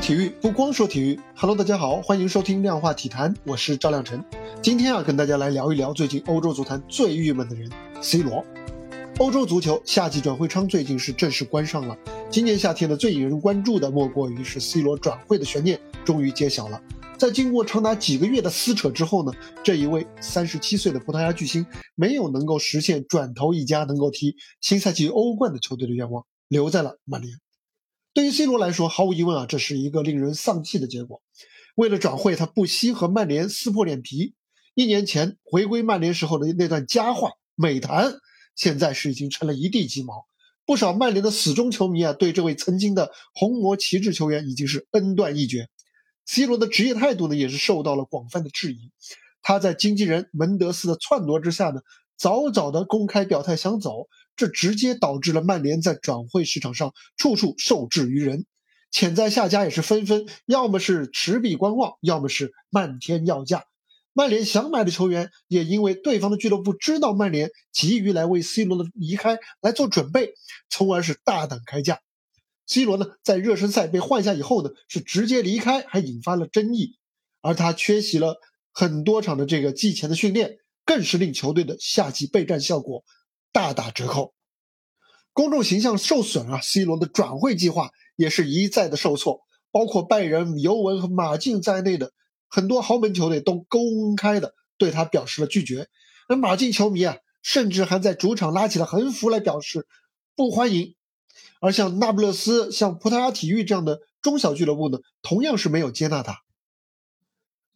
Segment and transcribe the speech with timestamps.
[0.00, 4.24] 体育不光说体育，Hello，大家好，欢迎收听量化体坛，我是赵亮晨。
[4.62, 8.42] 今天啊，跟大家来聊一聊最近欧洲足坛最郁闷的人 ——C 罗。
[9.18, 11.94] 欧洲足球夏季转会窗最近是正式关上了。
[12.30, 16.80] 今年夏天的最引人关注的，莫过于是 C 罗转会的悬念终于揭晓了。
[17.18, 19.32] 在经过长达几个月的撕扯之后呢，
[19.62, 21.64] 这一位三十七岁的葡萄牙巨星
[21.94, 27.34] 没有能够实现转投一家能够踢新赛季欧冠的球队的愿望，留在了曼联。
[28.12, 31.22] 对于 C 罗来说，毫无疑问啊，这是一个令人丧气的结果。
[31.76, 34.34] 为了转会，他不惜和曼联撕破脸皮。
[34.74, 38.14] 一年前回归曼联时候的那段佳话美谈，
[38.56, 40.26] 现在是已经成了一地鸡毛。
[40.66, 45.68] 不少曼联的死忠球迷啊，对这位曾经的红魔旗帜球员已经是恩断义绝。
[46.26, 48.90] C 罗的职业态度呢，也是受到了广泛的质疑。
[49.40, 51.80] 他在经纪人门德斯的撺掇之下呢，
[52.16, 54.08] 早早的公开表态想走。
[54.40, 58.46] 这直接导致了曼联在转会市场上处处受制于人，
[58.90, 63.64] 潜在下家也是纷纷，要么是持币观望，要么是漫天要价。
[64.14, 70.32] 曼联想买的球员也因为对方的俱乐部知道曼联急于来为 C 罗的离开来做准备，
[70.70, 72.00] 从而是大胆开价。
[72.66, 76.96] C 罗呢，在热身赛被换下以后呢，是直接离开，还引发了争议。
[77.42, 78.38] 而他缺席了
[78.72, 83.04] 很多场的这个季前的训练，更是令球队的夏季备战效果。
[83.52, 84.34] 大打折扣，
[85.32, 89.40] 公众形象受损啊！C 罗的转会计划也是一再的受挫，
[89.72, 92.12] 包括拜仁、尤文和马竞在内的
[92.48, 95.88] 很多豪门球队都公开的对他表示了拒绝。
[96.28, 99.86] 而马竞球迷啊，甚至还在主场拉起了横幅来表示
[100.36, 100.94] 不欢迎。
[101.60, 106.42] 而像那不勒斯、像葡萄牙体育这样的中小俱乐部呢，同样是没有接纳他。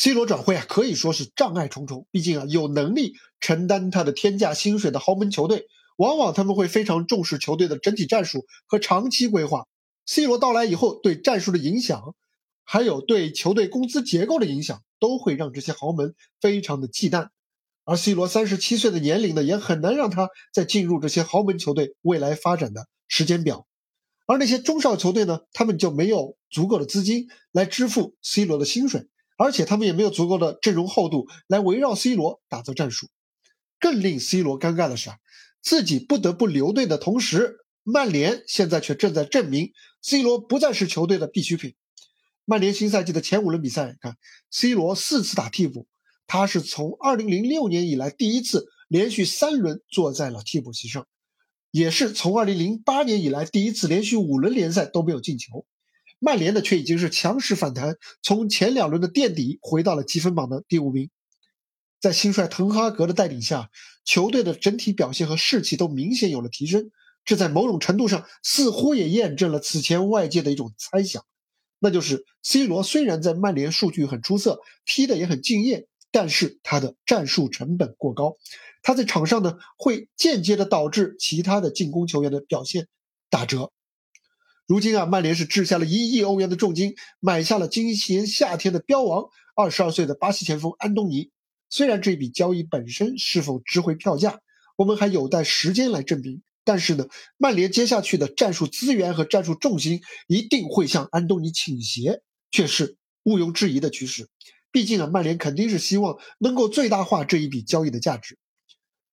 [0.00, 2.06] C 罗转会啊，可以说是障碍重重。
[2.12, 9.66] 毕竟啊，有能力承担他的天价薪水的豪门球队，往往他们会非常重视球队的整体战术和长期规划。
[10.06, 12.14] C 罗到来以后，对战术的影响，
[12.62, 17.30] 还有对球队工资结构的影响，都会让这些豪门非常的忌惮。
[17.84, 23.66] 而 C 罗三十七岁的年龄呢，也很难让他再进入这些豪门球队未来发展的时间表。
[24.26, 29.08] 而那些中少球队呢，他们就没有足够的资金来支付 C 罗的薪水。
[29.38, 33.08] 而且他们也没有足够的阵容厚度来围绕 C 罗打造战术。
[33.80, 35.16] 更令 C 罗尴尬的是啊，
[35.62, 39.72] 自己不得不留队的同时，曼联现在却正在证明
[40.02, 41.76] C 罗不再是球队的必需品。
[42.44, 44.16] 曼联新赛季的前五轮比赛，看
[44.50, 45.86] C 罗四次打替补，
[46.26, 51.06] 他是从2006年以来第一次连续三轮坐在了替补席上，
[51.70, 55.64] 也是从2008年以来第一次连续五轮联赛都没有进球。
[56.18, 61.10] 曼联的却已经是强势反弹，从前两轮的垫底回到了积分榜的第五名。
[62.00, 63.70] 在新帅滕哈格的带领下，
[64.04, 66.90] 球队的整体表现和士气都明显有了提升。
[67.24, 71.24] 这在某种程度上似乎也验证了此前外界的一种猜想，
[71.78, 78.36] 那就是 C 罗虽然在曼联数据很出色，踢的也很敬业，但是他的战术成本过高，
[78.82, 82.88] 他在场上呢会间接的导致其他的进攻球员的表现
[83.28, 83.72] 打折。
[84.68, 91.30] 如今啊，曼联是掷下了一亿欧元的重金，买下了今年夏天的标王，二十二岁的巴西前锋安东尼。
[91.70, 94.40] 虽然这笔交易本身是否值回票价，
[94.76, 96.42] 我们还有待时间来证明。
[96.64, 97.06] 但是呢，
[97.38, 104.28] 曼联接下去的战术资源和战术重心一定会向安东尼倾斜，却是毋庸置疑的趋势。
[104.70, 108.36] 毕竟啊，曼联肯定是希望能够最大化这一笔交易的价值。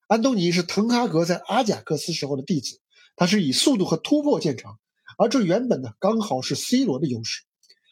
[0.08, 2.82] 安东尼是滕哈格在阿贾克斯时候的弟子，
[3.16, 4.78] 他是以速度和突破见长。
[5.18, 7.44] 而这原本呢，刚好是 C 罗的优势，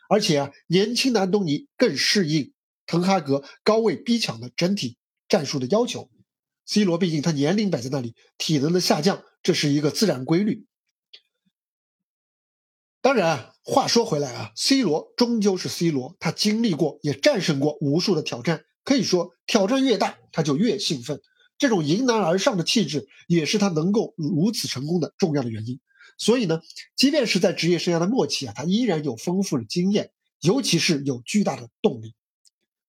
[0.10, 2.54] 而且啊，年轻的安东尼更适应
[2.86, 4.98] 滕哈格高位逼抢的整体
[5.28, 6.10] 战术的要求。
[6.66, 10.66] C 罗毕竟他年龄摆在那里，体能的下降，这是一个自然规律。
[13.02, 21.20] 当然啊，话说回来啊，C 罗终究是 C 罗，他经历过也战胜过无数的挑战，可以说挑战越大，他就越兴奋。
[21.58, 25.82] 这种迎难而上的气质，也是他能够如此成功的重要的原因。
[26.18, 26.62] 所以呢，
[26.96, 30.12] 即便是在职业生涯的末期啊，他依然有丰富的经验，
[30.42, 32.14] 尤其是有巨大的动力。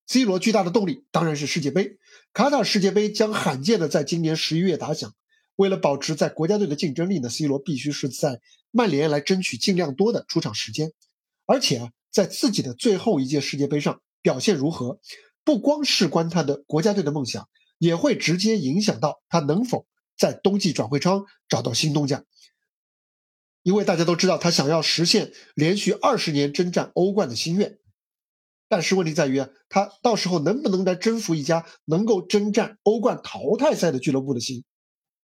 [0.06, 1.97] C 罗巨大的动力当然是世界杯。
[2.35, 5.15] 卡塔尔世界杯将罕见的在今年十一月打响。
[5.56, 8.41] 为了保持在国家队的竞争力呢，C 罗必须是在
[8.71, 10.93] 曼联来争取尽量多的出场时间。
[11.47, 14.99] 而且啊，在自己的最后一届世界杯上表现如何，
[15.43, 17.49] 不光事关他的国家队的梦想，
[17.79, 19.87] 也会直接影响到他能否
[20.19, 22.25] 在冬季转会窗找到新东家。
[23.64, 27.78] 因为大家都知道他想要实现连续二十年征战欧冠的心愿，
[28.69, 34.64] 但是问题在于，他到时候能不能来征服一家能够征战欧冠淘汰赛的俱乐部的心，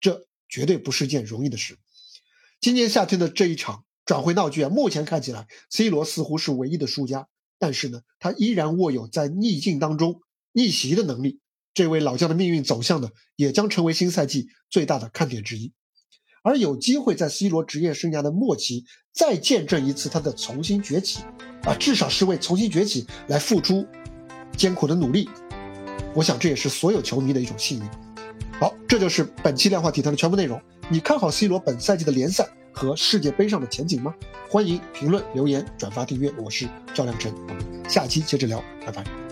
[0.00, 1.78] 这绝对不是件容易的事。
[2.60, 7.28] 今年夏天的这一场转会闹剧啊，目前看起来 C 罗似乎是唯一的输家，
[7.58, 10.20] 但是呢，他依然握有在逆境当中
[10.52, 11.40] 逆袭的能力。
[11.72, 15.72] 这位老将的命运走向呢，也将成为新赛季最大的看点之一。
[16.46, 21.24] 而有机会在 C 罗职业生涯的末期再见证一次他的重新崛起，
[21.64, 23.84] 啊，至少是为重新崛起来付出
[24.56, 25.28] 艰苦的努力。
[26.14, 27.84] 我想这也是所有球迷的一种幸运。
[28.60, 30.62] 好，这就是本期量化体坛的全部内容。
[30.88, 34.14] 你看好 C 罗本赛季的联赛和世界杯上的前景吗？
[34.48, 36.32] 欢迎评论留言、转发、订阅。
[36.40, 39.25] 我是赵亮晨，我们下期接着聊，拜拜。